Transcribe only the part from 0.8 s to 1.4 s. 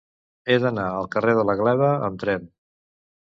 al carrer